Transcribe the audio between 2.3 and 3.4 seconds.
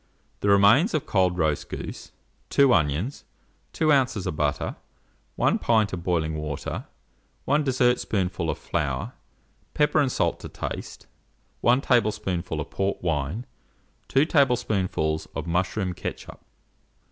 2 onions,